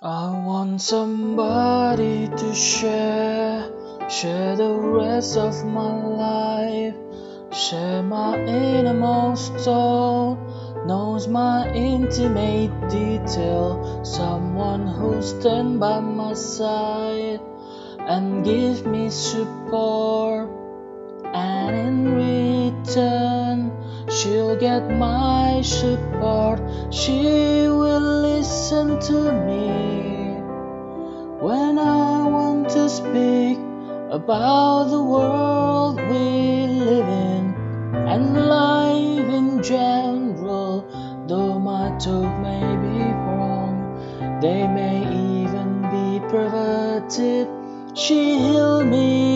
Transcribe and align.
I 0.00 0.30
want 0.46 0.80
somebody 0.80 2.28
to 2.28 2.54
share, 2.54 3.68
share 4.08 4.54
the 4.54 4.72
rest 4.72 5.36
of 5.36 5.64
my 5.64 5.90
life, 6.06 6.94
share 7.52 8.04
my 8.04 8.38
innermost 8.38 9.58
soul, 9.58 10.38
knows 10.86 11.26
my 11.26 11.68
intimate 11.72 12.70
detail, 12.88 14.04
someone 14.04 14.86
who 14.86 15.20
stand 15.20 15.80
by 15.80 15.98
my 15.98 16.34
side 16.34 17.40
and 17.98 18.44
give 18.44 18.86
me 18.86 19.10
support, 19.10 20.48
and 21.34 21.74
in 21.74 22.14
return 22.14 23.27
she'll 24.10 24.56
get 24.56 24.90
my 24.90 25.60
support. 25.62 26.60
She 26.92 27.22
will 27.68 28.22
listen 28.22 28.98
to 29.00 29.32
me 29.46 30.40
when 31.40 31.78
I 31.78 32.26
want 32.26 32.68
to 32.70 32.88
speak 32.88 33.58
about 34.10 34.84
the 34.84 35.02
world 35.02 35.96
we 35.96 36.66
live 36.66 37.08
in 37.08 37.54
and 37.94 38.46
life 38.46 39.28
in 39.28 39.62
general. 39.62 40.84
Though 41.28 41.58
my 41.58 41.90
talk 41.98 42.40
may 42.40 42.64
be 42.86 43.04
wrong, 43.22 44.38
they 44.40 44.66
may 44.66 45.00
even 45.42 45.82
be 45.92 46.20
perverted. 46.28 47.48
She 47.94 48.38
healed 48.38 48.86
me 48.86 49.27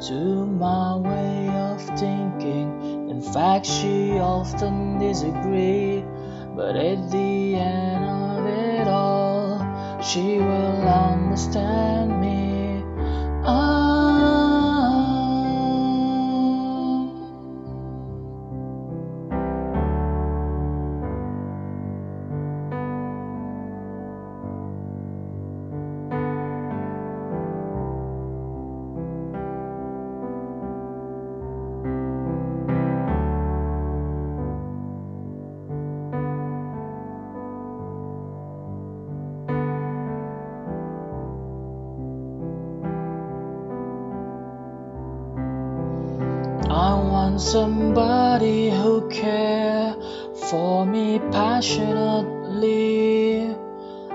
to 0.00 0.46
my 0.46 0.96
way 0.96 1.48
of 1.48 1.80
thinking. 1.98 3.08
In 3.10 3.20
fact, 3.20 3.66
she 3.66 4.12
often 4.18 4.98
disagree, 4.98 6.04
but 6.54 6.76
at 6.76 7.10
the 7.10 7.54
end 7.56 8.04
of 8.04 8.46
it 8.46 8.88
all, 8.88 10.00
she 10.02 10.38
will 10.38 10.88
understand 10.88 12.20
me. 12.20 12.47
Want 47.28 47.42
somebody 47.42 48.70
who 48.70 49.06
care 49.10 49.94
for 50.48 50.86
me 50.86 51.18
passionately 51.30 53.54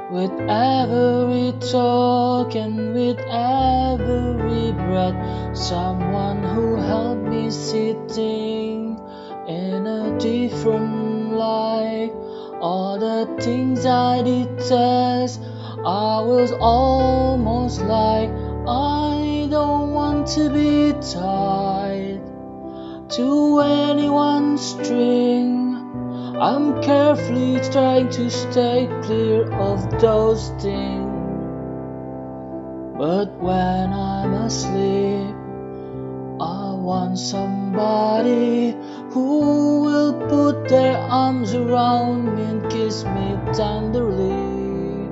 with 0.10 0.32
every 0.50 1.54
talk 1.60 2.56
and 2.56 2.96
with 2.96 3.20
every 3.30 4.72
breath. 4.72 5.56
Someone 5.56 6.42
who 6.42 6.78
helped 6.78 7.22
me 7.22 7.52
sitting 7.52 9.00
in 9.48 9.86
a 9.86 10.18
different 10.18 11.34
light. 11.34 12.12
All 12.62 12.98
the 12.98 13.28
things 13.40 13.86
I 13.86 14.24
detest, 14.24 15.40
I 15.86 16.20
was 16.20 16.52
almost 16.54 17.80
like 17.84 18.32
I 18.68 19.48
don't 19.52 19.92
want 19.92 20.26
to 20.30 20.50
be 20.50 20.94
tied 21.00 22.33
to 23.16 23.60
anyone's 23.60 24.62
string. 24.62 26.36
I'm 26.40 26.82
carefully 26.82 27.60
trying 27.72 28.10
to 28.10 28.30
stay 28.32 28.90
clear 29.04 29.52
of 29.54 30.02
those 30.02 30.50
things. 30.60 31.14
But 32.98 33.30
when 33.40 33.94
I'm 33.94 34.34
asleep, 34.34 35.36
I 36.42 36.74
want 36.74 37.20
somebody 37.20 38.76
who 39.12 39.82
will 39.84 40.14
put 40.28 40.68
their 40.68 40.98
arms 40.98 41.54
around 41.54 42.36
me 42.36 42.44
and 42.44 42.72
kiss 42.72 43.04
me 43.04 43.38
tenderly. 43.54 45.10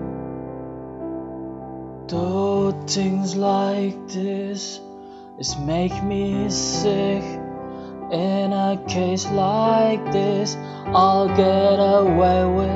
Though 2.08 2.72
things 2.88 3.36
like 3.36 4.08
this 4.08 4.80
is 5.38 5.56
make 5.58 6.04
me 6.04 6.50
sick. 6.50 7.41
In 8.12 8.52
a 8.52 8.78
case 8.90 9.26
like 9.32 10.04
this, 10.12 10.58
I'll 10.88 11.30
get 11.30 11.78
away 11.78 12.44
with 12.44 12.70